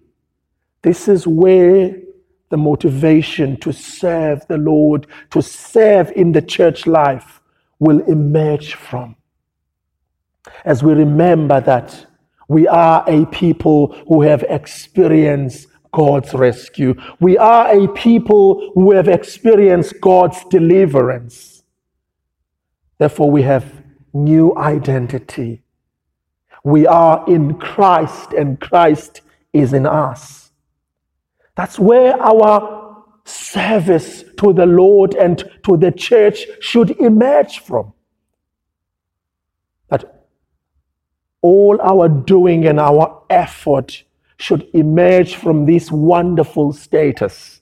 this 0.81 1.09
is 1.09 1.27
where 1.27 1.97
the 2.51 2.57
motivation 2.57 3.57
to 3.61 3.73
serve 3.73 4.45
the 4.47 4.57
Lord, 4.57 5.07
to 5.31 5.41
serve 5.41 6.11
in 6.11 6.31
the 6.31 6.41
church 6.41 6.85
life 6.85 7.41
will 7.79 8.01
emerge 8.01 8.75
from. 8.75 9.15
As 10.63 10.83
we 10.83 10.93
remember 10.93 11.59
that 11.61 12.05
we 12.47 12.67
are 12.67 13.03
a 13.07 13.25
people 13.27 13.95
who 14.07 14.21
have 14.21 14.43
experienced 14.43 15.67
God's 15.91 16.33
rescue, 16.33 16.93
we 17.19 17.37
are 17.37 17.75
a 17.75 17.87
people 17.93 18.71
who 18.75 18.91
have 18.91 19.07
experienced 19.07 19.99
God's 20.01 20.43
deliverance. 20.49 21.63
Therefore, 22.97 23.31
we 23.31 23.41
have 23.41 23.65
new 24.13 24.55
identity. 24.57 25.63
We 26.63 26.85
are 26.85 27.25
in 27.27 27.55
Christ, 27.55 28.33
and 28.33 28.59
Christ 28.59 29.21
is 29.53 29.73
in 29.73 29.87
us. 29.87 30.50
That's 31.55 31.77
where 31.77 32.19
our 32.21 33.03
service 33.25 34.23
to 34.37 34.53
the 34.53 34.65
Lord 34.65 35.15
and 35.15 35.43
to 35.65 35.77
the 35.77 35.91
church 35.91 36.45
should 36.59 36.91
emerge 36.91 37.59
from. 37.59 37.93
That 39.89 40.27
all 41.41 41.79
our 41.81 42.07
doing 42.07 42.65
and 42.65 42.79
our 42.79 43.23
effort 43.29 44.03
should 44.37 44.67
emerge 44.73 45.35
from 45.35 45.65
this 45.65 45.91
wonderful 45.91 46.73
status. 46.73 47.61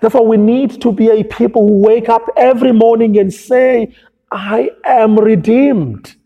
Therefore, 0.00 0.26
we 0.26 0.36
need 0.36 0.80
to 0.80 0.92
be 0.92 1.10
a 1.10 1.24
people 1.24 1.66
who 1.68 1.80
wake 1.80 2.08
up 2.08 2.22
every 2.36 2.72
morning 2.72 3.18
and 3.18 3.32
say, 3.32 3.94
I 4.30 4.70
am 4.84 5.18
redeemed. 5.18 6.16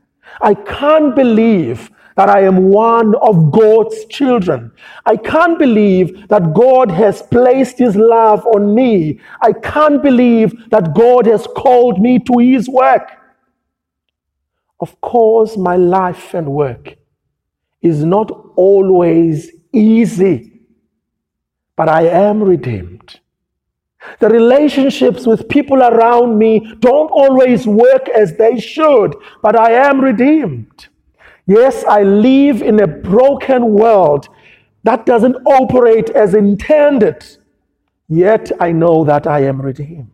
I 0.40 0.54
can't 0.54 1.16
believe 1.16 1.90
that 2.18 2.28
I 2.28 2.42
am 2.42 2.70
one 2.70 3.14
of 3.22 3.52
God's 3.52 4.04
children. 4.06 4.72
I 5.06 5.16
can't 5.16 5.56
believe 5.56 6.26
that 6.26 6.52
God 6.52 6.90
has 6.90 7.22
placed 7.22 7.78
his 7.78 7.94
love 7.94 8.44
on 8.44 8.74
me. 8.74 9.20
I 9.40 9.52
can't 9.52 10.02
believe 10.02 10.68
that 10.70 10.94
God 10.94 11.26
has 11.26 11.46
called 11.46 12.00
me 12.00 12.18
to 12.18 12.38
his 12.38 12.68
work. 12.68 13.12
Of 14.80 15.00
course, 15.00 15.56
my 15.56 15.76
life 15.76 16.34
and 16.34 16.48
work 16.48 16.96
is 17.82 18.02
not 18.02 18.32
always 18.56 19.52
easy, 19.72 20.62
but 21.76 21.88
I 21.88 22.08
am 22.08 22.42
redeemed. 22.42 23.20
The 24.18 24.28
relationships 24.28 25.24
with 25.24 25.48
people 25.48 25.84
around 25.84 26.36
me 26.36 26.74
don't 26.80 27.12
always 27.12 27.64
work 27.64 28.08
as 28.08 28.36
they 28.36 28.58
should, 28.58 29.14
but 29.40 29.54
I 29.54 29.70
am 29.70 30.00
redeemed. 30.00 30.88
Yes, 31.48 31.84
I 31.84 32.04
live 32.04 32.62
in 32.62 32.80
a 32.80 32.86
broken 32.86 33.72
world 33.72 34.28
that 34.84 35.06
doesn't 35.06 35.34
operate 35.46 36.10
as 36.10 36.34
intended, 36.34 37.26
yet 38.08 38.52
I 38.60 38.70
know 38.70 39.04
that 39.04 39.26
I 39.26 39.40
am 39.44 39.60
redeemed. 39.60 40.12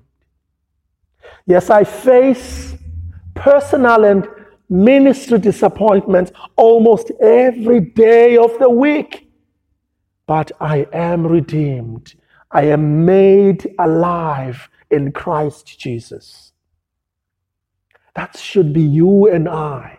Yes, 1.47 1.69
I 1.69 1.85
face 1.85 2.77
personal 3.35 4.05
and 4.05 4.29
ministry 4.71 5.39
disappointments 5.39 6.33
almost 6.57 7.11
every 7.21 7.81
day 7.81 8.39
of 8.39 8.59
the 8.59 8.71
week, 8.71 9.29
but 10.27 10.53
I 10.61 10.87
am 10.93 11.27
redeemed 11.27 12.15
I 12.55 12.67
am 12.67 13.05
made 13.05 13.75
alive 13.81 14.69
in 14.89 15.11
Christ 15.11 15.77
Jesus. 15.79 16.53
That 18.15 18.39
should 18.39 18.73
be 18.73 18.81
you 18.81 19.29
and 19.29 19.49
I. 19.49 19.99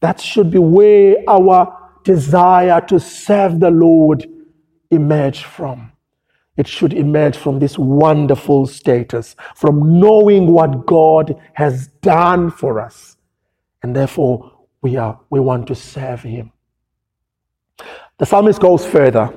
That 0.00 0.20
should 0.20 0.50
be 0.50 0.58
where 0.58 1.16
our 1.28 1.90
desire 2.04 2.80
to 2.82 3.00
serve 3.00 3.60
the 3.60 3.70
Lord 3.70 4.26
emerge 4.90 5.44
from. 5.44 5.92
It 6.56 6.66
should 6.66 6.92
emerge 6.92 7.36
from 7.36 7.58
this 7.60 7.78
wonderful 7.78 8.66
status, 8.66 9.36
from 9.54 10.00
knowing 10.00 10.48
what 10.48 10.86
God 10.86 11.40
has 11.54 11.88
done 12.02 12.50
for 12.50 12.80
us. 12.80 13.16
And 13.82 13.94
therefore, 13.94 14.52
we, 14.82 14.96
are, 14.96 15.20
we 15.30 15.38
want 15.40 15.68
to 15.68 15.74
serve 15.74 16.22
Him. 16.22 16.52
The 18.18 18.26
psalmist 18.26 18.60
goes 18.60 18.84
further 18.84 19.32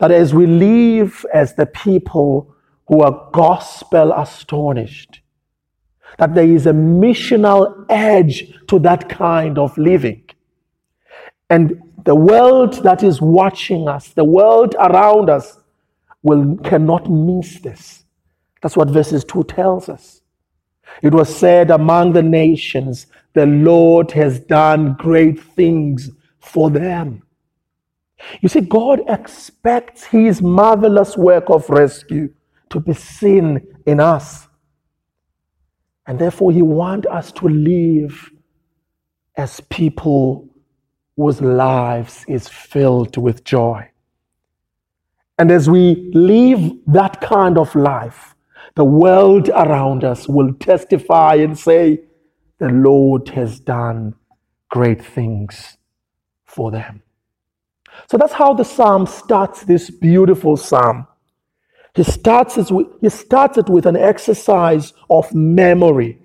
that 0.00 0.10
as 0.10 0.34
we 0.34 0.46
live 0.46 1.24
as 1.32 1.54
the 1.54 1.66
people 1.66 2.54
who 2.88 3.00
are 3.02 3.30
gospel 3.32 4.12
astonished, 4.12 5.20
that 6.18 6.34
there 6.34 6.46
is 6.46 6.66
a 6.66 6.72
missional 6.72 7.84
edge 7.88 8.52
to 8.68 8.78
that 8.80 9.08
kind 9.08 9.58
of 9.58 9.76
living. 9.76 10.22
And 11.50 11.80
the 12.04 12.14
world 12.14 12.82
that 12.82 13.02
is 13.02 13.20
watching 13.20 13.88
us, 13.88 14.08
the 14.08 14.24
world 14.24 14.74
around 14.78 15.30
us, 15.30 15.58
will 16.22 16.56
cannot 16.64 17.10
miss 17.10 17.60
this. 17.60 18.04
That's 18.62 18.76
what 18.76 18.88
verses 18.88 19.24
2 19.24 19.44
tells 19.44 19.88
us. 19.88 20.22
It 21.02 21.12
was 21.12 21.34
said 21.34 21.70
among 21.70 22.12
the 22.12 22.22
nations, 22.22 23.06
the 23.34 23.46
Lord 23.46 24.10
has 24.12 24.40
done 24.40 24.94
great 24.94 25.42
things 25.42 26.10
for 26.40 26.70
them. 26.70 27.22
You 28.40 28.48
see, 28.48 28.60
God 28.60 29.00
expects 29.08 30.04
His 30.04 30.40
marvelous 30.40 31.16
work 31.16 31.44
of 31.48 31.68
rescue 31.68 32.32
to 32.70 32.80
be 32.80 32.94
seen 32.94 33.60
in 33.86 34.00
us. 34.00 34.48
And 36.06 36.18
therefore, 36.18 36.52
He 36.52 36.62
wants 36.62 37.06
us 37.08 37.32
to 37.32 37.48
live 37.48 38.30
as 39.36 39.60
people 39.70 40.48
whose 41.16 41.40
lives 41.40 42.24
is 42.28 42.48
filled 42.48 43.16
with 43.16 43.44
joy. 43.44 43.88
And 45.38 45.50
as 45.50 45.68
we 45.68 46.10
live 46.14 46.72
that 46.88 47.20
kind 47.20 47.58
of 47.58 47.74
life, 47.74 48.34
the 48.76 48.84
world 48.84 49.48
around 49.48 50.04
us 50.04 50.28
will 50.28 50.52
testify 50.54 51.34
and 51.36 51.58
say, 51.58 52.00
The 52.58 52.68
Lord 52.68 53.28
has 53.30 53.60
done 53.60 54.14
great 54.70 55.04
things 55.04 55.76
for 56.44 56.70
them. 56.70 57.02
So 58.10 58.16
that's 58.18 58.32
how 58.32 58.54
the 58.54 58.64
psalm 58.64 59.06
starts 59.06 59.64
this 59.64 59.90
beautiful 59.90 60.56
psalm. 60.56 61.06
He 61.94 62.02
starts 62.02 62.58
it 62.58 62.70
with, 62.70 62.88
he 63.00 63.08
starts 63.08 63.56
it 63.56 63.68
with 63.68 63.86
an 63.86 63.96
exercise 63.96 64.92
of 65.08 65.32
memory, 65.32 66.18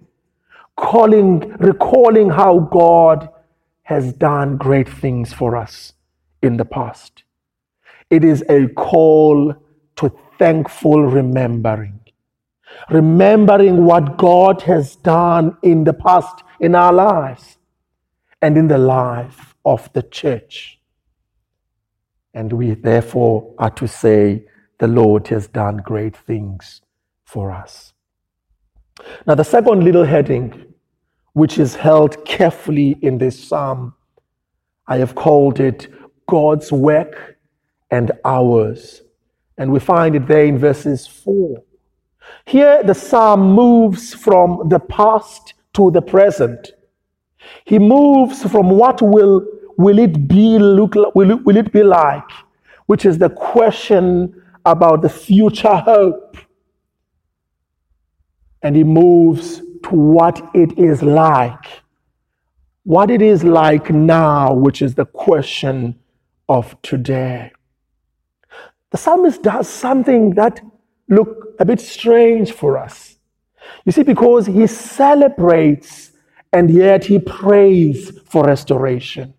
calling, 0.76 1.52
recalling 1.60 2.30
how 2.30 2.60
God 2.60 3.30
has 3.84 4.14
done 4.14 4.58
great 4.58 4.90
things 4.90 5.32
for 5.34 5.56
us 5.56 5.94
in 6.42 6.58
the 6.58 6.66
past. 6.66 7.24
It 8.10 8.24
is 8.24 8.44
a 8.50 8.68
call 8.70 9.56
to 9.98 10.12
thankful 10.40 11.04
remembering. 11.04 12.00
Remembering 12.90 13.86
what 13.86 14.18
God 14.18 14.62
has 14.64 14.96
done 14.96 15.58
in 15.62 15.84
the 15.84 15.94
past 15.94 16.44
in 16.60 16.76
our 16.76 16.94
lives 16.94 17.58
and 18.42 18.58
in 18.58 18.68
the 18.68 18.78
life 18.78 19.56
of 19.66 19.92
the 19.94 20.02
church. 20.02 20.80
And 22.34 22.54
we 22.54 22.74
therefore 22.74 23.54
are 23.58 23.72
to 23.72 23.88
say, 23.88 24.46
the 24.80 24.88
Lord 24.88 25.28
has 25.28 25.48
done 25.48 25.78
great 25.78 26.16
things 26.16 26.82
for 27.26 27.52
us. 27.52 27.94
Now, 29.28 29.36
the 29.36 29.44
second 29.44 29.84
little 29.84 30.04
heading, 30.04 30.74
which 31.34 31.58
is 31.58 31.76
held 31.76 32.26
carefully 32.26 32.98
in 33.02 33.18
this 33.18 33.42
psalm, 33.42 33.94
I 34.88 34.98
have 34.98 35.16
called 35.16 35.60
it 35.60 35.88
God's 36.28 36.72
work 36.72 37.38
and 37.92 38.12
ours. 38.26 39.02
And 39.58 39.72
we 39.72 39.80
find 39.80 40.16
it 40.16 40.28
there 40.28 40.46
in 40.46 40.58
verses 40.58 41.06
4. 41.06 41.62
Here, 42.46 42.84
the 42.84 42.94
psalm 42.94 43.54
moves 43.54 44.14
from 44.14 44.70
the 44.70 44.80
past 44.80 45.54
to 45.74 45.92
the 45.92 46.02
present. 46.02 46.72
He 47.66 47.80
moves 47.80 48.44
from 48.44 48.70
what 48.72 49.02
will 49.02 49.46
will 49.78 49.98
it 49.98 50.28
be 50.28 50.60
look 50.60 50.94
will 51.16 51.32
it, 51.32 51.46
will 51.46 51.56
it 51.56 51.72
be 51.72 51.84
like 51.84 52.30
which 52.88 53.06
is 53.06 53.18
the 53.18 53.30
question 53.30 54.39
about 54.66 55.02
the 55.02 55.10
future 55.10 55.76
hope. 55.76 56.38
And 58.62 58.76
he 58.76 58.84
moves 58.84 59.62
to 59.84 59.90
what 59.96 60.42
it 60.54 60.78
is 60.78 61.02
like. 61.02 61.82
What 62.84 63.10
it 63.12 63.22
is 63.22 63.44
like 63.44 63.90
now 63.90 64.54
which 64.54 64.82
is 64.82 64.96
the 64.96 65.06
question 65.06 66.00
of 66.48 66.82
today. 66.82 67.52
The 68.92 68.98
psalmist 68.98 69.44
does 69.44 69.70
something 69.70 70.32
that 70.32 70.62
look 71.08 71.56
a 71.60 71.66
bit 71.66 71.80
strange 71.80 72.52
for 72.52 72.78
us. 72.78 73.18
You 73.86 73.92
see 73.92 74.04
because 74.04 74.48
he 74.48 74.66
celebrates 74.68 76.12
and 76.52 76.70
yet 76.70 77.06
he 77.06 77.20
prays 77.20 78.20
for 78.26 78.46
restoration. 78.46 79.36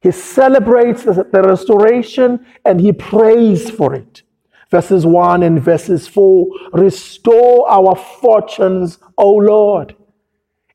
He 0.00 0.12
celebrates 0.12 1.02
the 1.04 1.42
restoration 1.44 2.46
and 2.64 2.80
he 2.80 2.92
prays 2.92 3.68
for 3.70 3.94
it. 3.94 4.22
Verses 4.70 5.04
1 5.04 5.42
and 5.42 5.60
verses 5.60 6.06
4 6.06 6.46
Restore 6.72 7.70
our 7.70 7.96
fortunes, 7.96 8.98
O 9.18 9.32
Lord. 9.32 9.96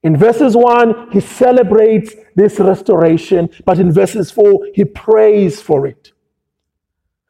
In 0.03 0.17
verses 0.17 0.55
1, 0.55 1.12
he 1.12 1.19
celebrates 1.19 2.13
this 2.36 2.60
restoration, 2.60 3.49
but 3.65 3.79
in 3.79 3.91
verses 3.91 4.29
4, 4.31 4.67
he 4.73 4.86
prays 4.86 5.62
for 5.62 5.88
it. 5.88 6.12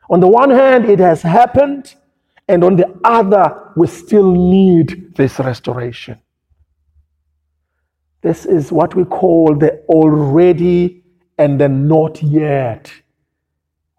On 0.09 0.19
the 0.19 0.27
one 0.27 0.49
hand, 0.49 0.85
it 0.89 0.99
has 0.99 1.21
happened, 1.21 1.95
and 2.47 2.63
on 2.63 2.75
the 2.75 2.99
other, 3.03 3.71
we 3.75 3.87
still 3.87 4.31
need 4.31 5.15
this 5.15 5.39
restoration. 5.39 6.19
This 8.21 8.45
is 8.45 8.71
what 8.71 8.95
we 8.95 9.05
call 9.05 9.55
the 9.55 9.83
already 9.87 11.03
and 11.37 11.61
the 11.61 11.69
not 11.69 12.21
yet 12.21 12.91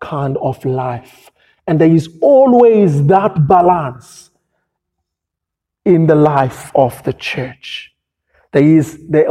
kind 0.01 0.37
of 0.39 0.65
life. 0.65 1.31
And 1.67 1.81
there 1.81 1.91
is 1.91 2.09
always 2.21 3.07
that 3.07 3.47
balance 3.47 4.31
in 5.85 6.07
the 6.07 6.15
life 6.15 6.71
of 6.75 7.03
the 7.05 7.13
church. 7.13 7.93
There 8.53 8.63
is 8.63 8.97
the, 9.09 9.25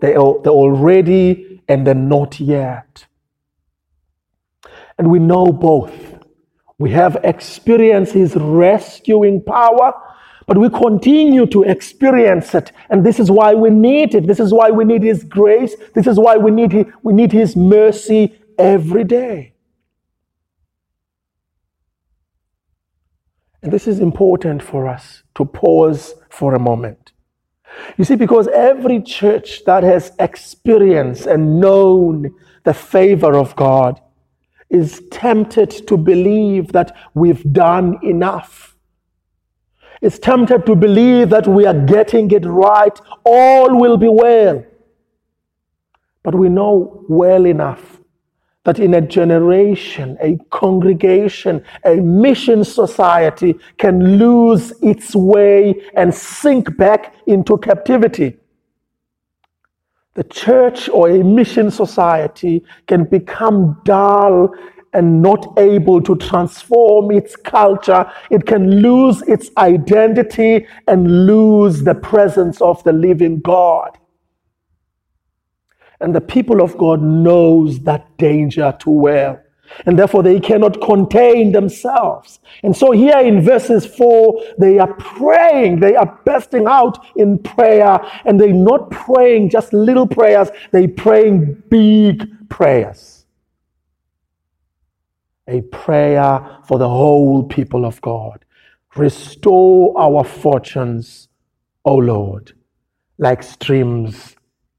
the, 0.00 0.40
the 0.44 0.50
already 0.50 1.62
and 1.68 1.86
the 1.86 1.94
not 1.94 2.40
yet. 2.40 3.06
And 4.98 5.10
we 5.10 5.18
know 5.18 5.46
both. 5.46 5.92
We 6.78 6.90
have 6.90 7.16
experienced 7.24 8.12
his 8.12 8.36
rescuing 8.36 9.42
power 9.42 9.94
but 10.46 10.58
we 10.58 10.68
continue 10.68 11.46
to 11.46 11.62
experience 11.62 12.54
it. 12.54 12.72
And 12.90 13.04
this 13.04 13.18
is 13.18 13.30
why 13.30 13.54
we 13.54 13.70
need 13.70 14.14
it. 14.14 14.26
This 14.26 14.40
is 14.40 14.52
why 14.52 14.70
we 14.70 14.84
need 14.84 15.02
His 15.02 15.24
grace. 15.24 15.74
This 15.94 16.06
is 16.06 16.18
why 16.18 16.36
we 16.36 16.50
need, 16.50 16.92
we 17.02 17.12
need 17.12 17.32
His 17.32 17.56
mercy 17.56 18.38
every 18.58 19.04
day. 19.04 19.53
And 23.64 23.72
this 23.72 23.88
is 23.88 23.98
important 23.98 24.62
for 24.62 24.86
us 24.86 25.22
to 25.36 25.46
pause 25.46 26.14
for 26.28 26.54
a 26.54 26.58
moment. 26.58 27.12
You 27.96 28.04
see, 28.04 28.14
because 28.14 28.46
every 28.48 29.00
church 29.00 29.64
that 29.64 29.82
has 29.82 30.12
experienced 30.18 31.24
and 31.24 31.60
known 31.60 32.34
the 32.64 32.74
favor 32.74 33.34
of 33.34 33.56
God 33.56 34.02
is 34.68 35.02
tempted 35.10 35.70
to 35.88 35.96
believe 35.96 36.72
that 36.72 36.94
we've 37.14 37.42
done 37.54 37.98
enough. 38.02 38.76
Is 40.02 40.18
tempted 40.18 40.66
to 40.66 40.76
believe 40.76 41.30
that 41.30 41.48
we 41.48 41.64
are 41.64 41.86
getting 41.86 42.30
it 42.32 42.44
right, 42.44 43.00
all 43.24 43.80
will 43.80 43.96
be 43.96 44.08
well. 44.08 44.62
But 46.22 46.34
we 46.34 46.50
know 46.50 47.02
well 47.08 47.46
enough 47.46 47.93
that 48.64 48.78
in 48.78 48.94
a 48.94 49.00
generation, 49.00 50.16
a 50.20 50.38
congregation, 50.50 51.62
a 51.84 51.96
mission 51.96 52.64
society 52.64 53.54
can 53.78 54.18
lose 54.18 54.72
its 54.82 55.14
way 55.14 55.74
and 55.94 56.14
sink 56.14 56.76
back 56.76 57.14
into 57.26 57.58
captivity. 57.58 58.36
The 60.14 60.24
church 60.24 60.88
or 60.88 61.10
a 61.10 61.22
mission 61.22 61.70
society 61.70 62.64
can 62.86 63.04
become 63.04 63.80
dull 63.84 64.54
and 64.94 65.20
not 65.20 65.58
able 65.58 66.00
to 66.00 66.14
transform 66.16 67.10
its 67.10 67.34
culture. 67.36 68.10
It 68.30 68.46
can 68.46 68.80
lose 68.80 69.22
its 69.22 69.50
identity 69.58 70.66
and 70.86 71.26
lose 71.26 71.82
the 71.82 71.96
presence 71.96 72.62
of 72.62 72.82
the 72.84 72.92
living 72.92 73.40
God. 73.40 73.98
And 76.04 76.14
the 76.14 76.20
people 76.20 76.62
of 76.62 76.76
God 76.76 77.00
knows 77.02 77.80
that 77.80 78.16
danger 78.18 78.76
too 78.78 78.90
well. 78.90 79.40
And 79.86 79.98
therefore 79.98 80.22
they 80.22 80.38
cannot 80.38 80.80
contain 80.82 81.52
themselves. 81.52 82.38
And 82.62 82.76
so 82.76 82.92
here 82.92 83.18
in 83.18 83.40
verses 83.40 83.86
4, 83.86 84.42
they 84.58 84.78
are 84.78 84.92
praying, 84.94 85.80
they 85.80 85.96
are 85.96 86.20
bursting 86.26 86.66
out 86.66 87.04
in 87.16 87.38
prayer, 87.38 87.98
and 88.26 88.38
they're 88.38 88.52
not 88.52 88.90
praying 88.90 89.48
just 89.48 89.72
little 89.72 90.06
prayers, 90.06 90.50
they're 90.70 90.88
praying 90.88 91.62
big 91.70 92.48
prayers. 92.50 93.24
A 95.48 95.62
prayer 95.62 96.58
for 96.66 96.78
the 96.78 96.88
whole 96.88 97.42
people 97.44 97.86
of 97.86 98.00
God. 98.02 98.44
Restore 98.96 99.98
our 99.98 100.22
fortunes, 100.22 101.28
O 101.84 101.96
Lord, 101.96 102.52
like 103.18 103.42
streams 103.42 104.33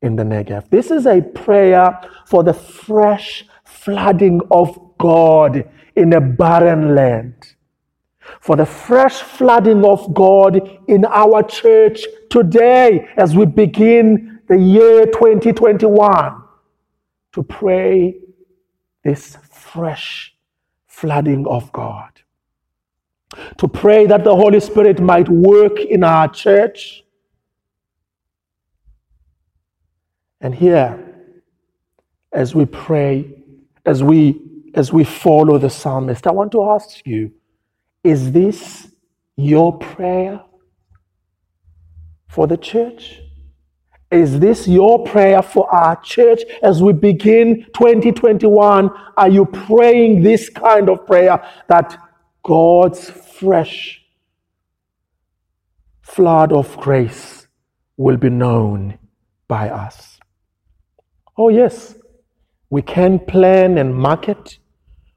in 0.06 0.16
the 0.16 0.24
Negev. 0.24 0.70
This 0.70 0.92
is 0.92 1.06
a 1.06 1.22
prayer 1.22 2.00
for 2.26 2.44
the 2.44 2.54
fresh 2.54 3.46
flooding 3.64 4.42
of 4.52 4.80
God 4.98 5.70
in 5.96 6.14
a 6.14 6.22
barren 6.22 6.96
land. 6.96 7.56
For 8.40 8.56
the 8.56 8.66
fresh 8.66 9.22
flooding 9.22 9.84
of 9.84 10.14
God 10.14 10.80
in 10.88 11.06
our 11.06 11.44
church 11.44 12.06
today 12.30 13.08
as 13.18 13.36
we 13.36 13.46
begin 13.46 14.40
the 14.48 14.58
year 14.58 15.06
2021 15.06 16.42
to 17.34 17.44
pray 17.44 18.18
this 19.04 19.38
fresh 19.52 20.36
flooding 20.88 21.46
of 21.48 21.72
God. 21.72 22.10
To 23.58 23.68
pray 23.68 24.06
that 24.06 24.24
the 24.24 24.36
Holy 24.36 24.60
Spirit 24.60 25.00
might 25.00 25.28
work 25.28 25.80
in 25.80 26.04
our 26.04 26.28
church 26.28 27.05
And 30.46 30.54
here, 30.54 31.04
as 32.32 32.54
we 32.54 32.66
pray, 32.66 33.34
as 33.84 34.04
we 34.04 34.40
as 34.76 34.94
we 34.94 35.04
follow 35.04 35.58
the 35.58 35.72
psalmist, 35.72 36.28
I 36.28 36.32
want 36.34 36.52
to 36.52 36.70
ask 36.70 37.04
you, 37.04 37.32
is 38.04 38.32
this 38.32 38.88
your 39.36 39.80
prayer 39.80 40.44
for 42.28 42.46
the 42.46 42.58
church? 42.58 43.22
Is 44.12 44.40
this 44.40 44.68
your 44.68 45.04
prayer 45.04 45.42
for 45.42 45.68
our 45.74 46.00
church 46.02 46.42
as 46.62 46.80
we 46.80 46.94
begin 46.94 47.66
2021? 47.74 48.92
Are 49.18 49.30
you 49.30 49.46
praying 49.48 50.22
this 50.22 50.50
kind 50.50 50.90
of 50.90 51.08
prayer 51.08 51.44
that 51.70 51.98
God's 52.44 53.10
fresh 53.10 54.00
flood 56.04 56.54
of 56.54 56.78
grace 56.78 57.48
will 57.98 58.18
be 58.18 58.30
known 58.30 59.00
by 59.48 59.70
us? 59.70 60.15
Oh, 61.38 61.50
yes, 61.50 61.96
we 62.70 62.82
can 62.82 63.20
plan 63.20 63.78
and 63.78 63.94
market, 63.94 64.58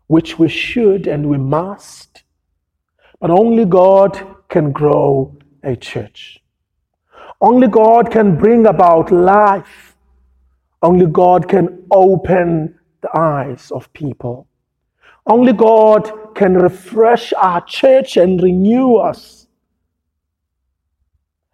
which 0.08 0.38
we 0.38 0.48
should 0.48 1.06
and 1.06 1.28
we 1.28 1.38
must, 1.38 2.24
but 3.20 3.30
only 3.30 3.64
God 3.64 4.20
can 4.48 4.72
grow 4.72 5.36
a 5.62 5.76
church. 5.76 6.42
Only 7.40 7.68
God 7.68 8.10
can 8.10 8.36
bring 8.36 8.66
about 8.66 9.12
life. 9.12 9.96
Only 10.82 11.06
God 11.06 11.48
can 11.48 11.84
open 11.90 12.78
the 13.00 13.16
eyes 13.16 13.70
of 13.70 13.92
people. 13.92 14.48
Only 15.26 15.52
God 15.52 16.34
can 16.34 16.54
refresh 16.54 17.32
our 17.34 17.60
church 17.60 18.16
and 18.16 18.42
renew 18.42 18.96
us. 18.96 19.46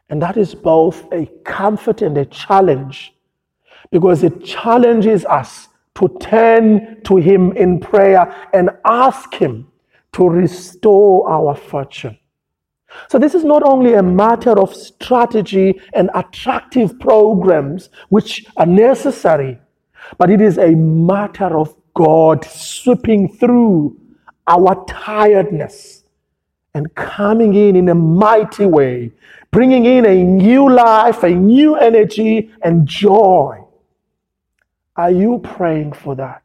And 0.09 0.23
that 0.23 0.37
is 0.37 0.55
both 0.55 1.05
a 1.13 1.27
comfort 1.45 2.01
and 2.01 2.17
a 2.17 2.25
challenge 2.25 3.15
because 3.95 4.25
it 4.25 4.45
challenges 4.45 5.25
us 5.27 5.69
to 5.95 6.09
turn 6.21 7.01
to 7.05 7.15
Him 7.15 7.53
in 7.53 7.79
prayer 7.79 8.35
and 8.53 8.71
ask 8.85 9.33
Him 9.33 9.69
to 10.15 10.29
restore 10.29 11.31
our 11.31 11.55
fortune. 11.55 12.19
So, 13.09 13.21
this 13.21 13.37
is 13.37 13.45
not 13.45 13.63
only 13.63 13.95
a 13.95 14.03
matter 14.03 14.59
of 14.59 14.75
strategy 14.75 15.81
and 15.93 16.11
attractive 16.13 16.99
programs, 16.99 17.89
which 18.09 18.45
are 18.57 18.67
necessary, 18.67 19.61
but 20.19 20.29
it 20.29 20.41
is 20.41 20.59
a 20.59 20.75
matter 20.75 21.57
of 21.57 21.77
God 21.95 22.45
sweeping 22.45 23.33
through 23.37 23.97
our 24.49 24.85
tiredness 24.89 26.03
and 26.75 26.93
coming 26.97 27.55
in 27.55 27.77
in 27.77 27.89
a 27.91 27.95
mighty 27.95 28.67
way, 28.67 29.13
bringing 29.53 29.85
in 29.85 30.05
a 30.05 30.25
new 30.25 30.69
life, 30.69 31.23
a 31.23 31.31
new 31.31 31.77
energy, 31.77 32.51
and 32.63 32.89
joy 32.89 33.64
are 34.97 35.11
you 35.11 35.39
praying 35.39 35.93
for 35.93 36.15
that? 36.17 36.43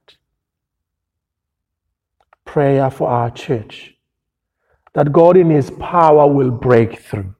Prayer 2.45 2.89
for 2.89 3.07
our 3.09 3.29
church. 3.29 3.95
That 4.93 5.11
God 5.11 5.37
in 5.37 5.49
His 5.49 5.69
power 5.71 6.27
will 6.27 6.51
break 6.51 6.99
through. 6.99 7.35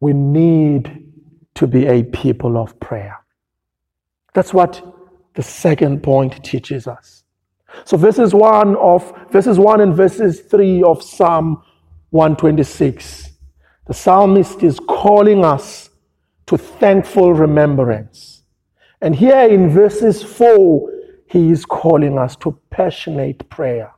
We 0.00 0.12
need 0.12 1.12
to 1.54 1.66
be 1.66 1.86
a 1.86 2.04
people 2.04 2.56
of 2.56 2.78
prayer. 2.78 3.18
That's 4.34 4.54
what 4.54 4.84
the 5.34 5.42
second 5.42 6.02
point 6.02 6.44
teaches 6.44 6.86
us. 6.86 7.24
So 7.84 7.96
verses 7.96 8.32
1 8.32 8.76
of 8.76 9.12
verses 9.30 9.58
1 9.58 9.80
and 9.80 9.94
verses 9.94 10.40
3 10.42 10.82
of 10.84 11.02
Psalm 11.02 11.62
126. 12.10 13.30
The 13.86 13.94
psalmist 13.94 14.62
is 14.62 14.78
calling 14.88 15.44
us 15.44 15.90
to 16.46 16.56
thankful 16.56 17.34
remembrance. 17.34 18.37
And 19.00 19.14
here 19.14 19.48
in 19.48 19.70
verses 19.70 20.22
4, 20.22 20.92
he 21.26 21.50
is 21.50 21.64
calling 21.64 22.18
us 22.18 22.34
to 22.36 22.58
passionate 22.70 23.48
prayer. 23.48 23.92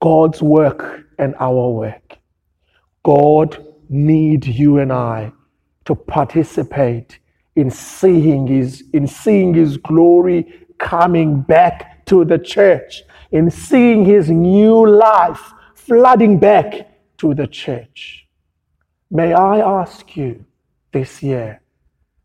God's 0.00 0.42
work 0.42 1.04
and 1.18 1.34
our 1.38 1.70
work. 1.70 2.18
God 3.04 3.64
needs 3.88 4.48
you 4.48 4.78
and 4.78 4.92
I 4.92 5.32
to 5.84 5.94
participate 5.94 7.18
in 7.56 7.70
seeing 7.70 8.46
his, 8.46 8.84
in 8.92 9.06
seeing 9.06 9.54
his 9.54 9.76
glory 9.76 10.66
coming 10.78 11.42
back 11.42 12.06
to 12.06 12.24
the 12.24 12.38
church, 12.38 13.02
in 13.30 13.50
seeing 13.50 14.04
his 14.04 14.30
new 14.30 14.88
life 14.88 15.52
flooding 15.74 16.38
back 16.38 16.90
to 17.18 17.34
the 17.34 17.46
church. 17.46 18.26
May 19.10 19.32
I 19.32 19.58
ask 19.58 20.16
you 20.16 20.44
this 20.92 21.22
year, 21.22 21.60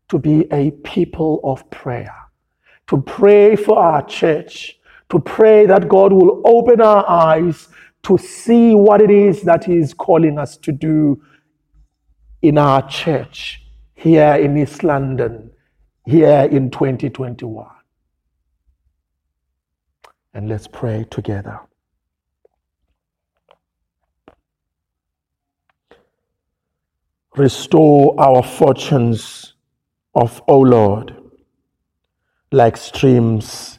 to 0.08 0.18
be 0.18 0.46
a 0.52 0.70
people 0.70 1.40
of 1.44 1.68
prayer, 1.70 2.14
to 2.88 3.00
pray 3.00 3.56
for 3.56 3.78
our 3.78 4.04
church, 4.06 4.78
to 5.10 5.18
pray 5.18 5.66
that 5.66 5.88
God 5.88 6.12
will 6.12 6.42
open 6.44 6.80
our 6.80 7.08
eyes 7.08 7.68
to 8.04 8.16
see 8.18 8.74
what 8.74 9.00
it 9.00 9.10
is 9.10 9.42
that 9.42 9.64
He 9.64 9.76
is 9.76 9.92
calling 9.92 10.38
us 10.38 10.56
to 10.58 10.72
do 10.72 11.20
in 12.42 12.58
our 12.58 12.86
church 12.88 13.62
here 13.94 14.34
in 14.34 14.56
East 14.56 14.84
London, 14.84 15.50
here 16.04 16.48
in 16.50 16.70
2021. 16.70 17.66
And 20.34 20.48
let's 20.48 20.68
pray 20.68 21.04
together. 21.10 21.58
Restore 27.34 28.14
our 28.20 28.42
fortunes 28.42 29.55
of, 30.16 30.42
O 30.48 30.58
Lord, 30.58 31.14
like 32.50 32.76
streams 32.78 33.78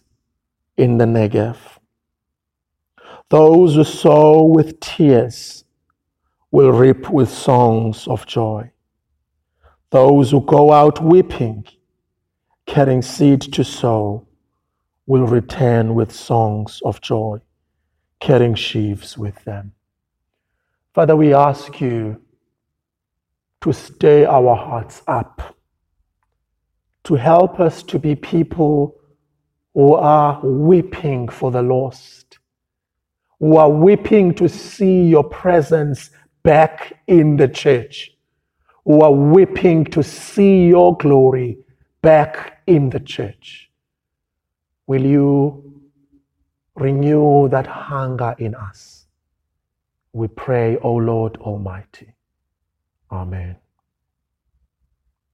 in 0.77 0.99
the 0.99 1.05
Negev. 1.05 1.57
Those 3.29 3.73
who 3.73 3.83
sow 3.83 4.43
with 4.43 4.79
tears 4.79 5.65
will 6.51 6.71
reap 6.71 7.09
with 7.09 7.29
songs 7.29 8.07
of 8.07 8.27
joy. 8.27 8.71
Those 9.89 10.29
who 10.31 10.41
go 10.41 10.71
out 10.71 11.03
weeping, 11.03 11.65
carrying 12.67 13.01
seed 13.01 13.41
to 13.53 13.63
sow, 13.63 14.27
will 15.07 15.25
return 15.25 15.95
with 15.95 16.11
songs 16.11 16.81
of 16.85 17.01
joy, 17.01 17.39
carrying 18.19 18.53
sheaves 18.53 19.17
with 19.17 19.43
them. 19.43 19.73
Father, 20.93 21.15
we 21.15 21.33
ask 21.33 21.81
you 21.81 22.21
to 23.61 23.73
stay 23.73 24.23
our 24.23 24.55
hearts 24.55 25.01
up, 25.07 25.56
to 27.07 27.15
help 27.15 27.59
us 27.59 27.83
to 27.83 27.99
be 27.99 28.15
people 28.15 28.95
who 29.73 29.93
are 29.93 30.39
weeping 30.43 31.27
for 31.27 31.51
the 31.51 31.61
lost, 31.61 32.39
who 33.39 33.57
are 33.57 33.69
weeping 33.69 34.33
to 34.35 34.47
see 34.47 35.03
your 35.03 35.23
presence 35.23 36.11
back 36.43 37.01
in 37.07 37.37
the 37.37 37.47
church 37.47 38.17
who 38.87 39.01
are 39.01 39.11
weeping 39.11 39.83
to 39.83 40.01
see 40.01 40.67
your 40.67 40.95
glory 40.95 41.57
back 42.01 42.61
in 42.67 42.89
the 42.89 43.01
church. 43.01 43.69
Will 44.87 45.05
you 45.05 45.81
renew 46.73 47.49
that 47.49 47.67
hunger 47.67 48.33
in 48.39 48.55
us? 48.55 49.07
We 50.13 50.29
pray, 50.29 50.77
O 50.77 50.93
Lord 50.93 51.35
Almighty. 51.35 52.13
Amen. 53.11 53.57